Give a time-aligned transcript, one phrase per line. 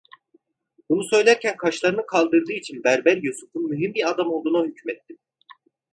[0.89, 5.17] Bunu söylerken kaşlarını kaldırdığı için berber Yusuf'un mühim bir adam olduğuna hükmettim.